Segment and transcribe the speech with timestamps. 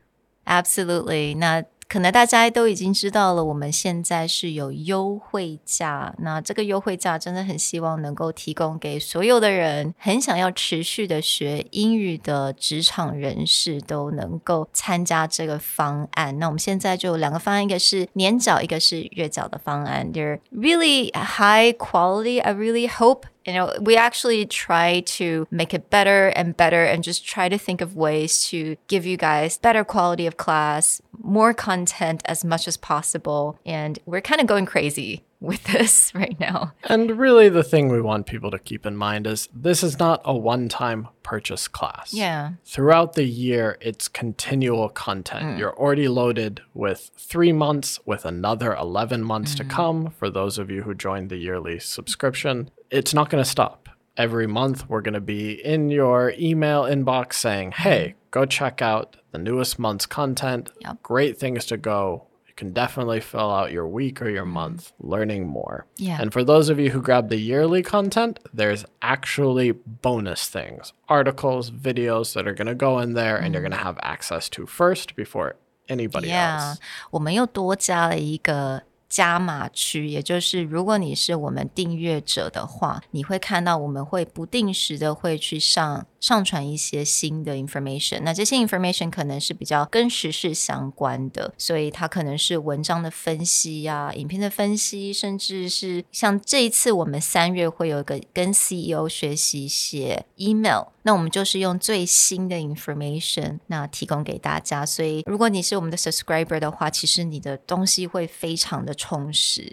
[0.47, 1.37] Absolutely.
[1.38, 6.15] 那可能大家都已经知道了，我们现在是有优惠价。
[6.19, 16.38] 那这个优惠价真的很希望能够提供给所有的人，很想要持续的学英语的职场人士都能够参加这个方案。
[16.38, 20.10] 那我们现在就有两个方案，一个是年缴，一个是月缴的方案。
[20.10, 22.40] They're really high quality.
[22.40, 27.04] I really hope you know we actually try to make it better and better and
[27.04, 31.54] just try to think of ways to give you guys better quality of class more
[31.54, 33.60] content as much as possible.
[33.66, 38.01] And we're kind of going crazy with this right now And really, the thing we
[38.01, 42.13] want people to keep in mind is this is not a one time purchase class.
[42.13, 45.46] yeah Throughout the year, it's continual content.
[45.46, 45.59] Mm.
[45.59, 49.70] You're already loaded with three months, with another 11 months to mm.
[49.70, 52.71] come for those of you who joined the yearly subscription.
[52.90, 53.90] It's not going to stop.
[54.18, 57.76] Every month, we're going to be in your email inbox saying, mm.
[57.76, 60.71] hey, go check out the newest month's content.
[60.81, 61.03] Yep.
[61.03, 62.27] Great things to go
[62.59, 65.87] You can definitely fill out your week or your month learning more.
[65.97, 66.19] Yeah.
[66.21, 71.71] And for those of you who grab the yearly content, there's actually bonus things, articles,
[71.72, 74.66] videos that are going to go in there and you're going to have access to
[74.66, 75.56] first before
[75.88, 76.78] anybody Yeah， else.
[77.10, 88.22] 我们又多加了一个 加码区，也就是如果你是我们订阅者的话，你会看到我们会不定时的会去上上传一些新的 information。
[88.24, 100.84] 那这些 information 可能是比较跟时事相关的，所以它可能是文章的分析呀、影片的分析，甚至是像这一次我们三月会有一个跟 CEO 学习写 email。
[101.09, 109.72] 那我们就是用最新的 information 那提供给大家，所以如果你是我们的 subscriber 的话，其实你的东西会非常的充实。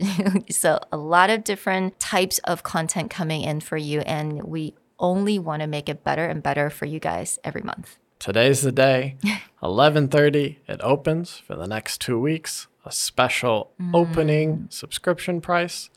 [0.50, 5.40] so a lot of different types of content coming in for you, and we only
[5.40, 7.98] want to make it better and better for you guys every month.
[8.20, 9.16] Today's the day.
[9.62, 12.68] 11:30 it opens for the next 2 weeks.
[12.84, 15.90] A special opening subscription price.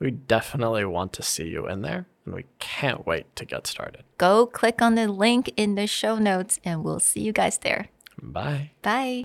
[0.00, 4.03] We definitely want to see you in there and we can't wait to get started.
[4.17, 7.87] Go click on the link in the show notes, and we'll see you guys there.
[8.21, 8.71] Bye.
[8.81, 9.15] Bye.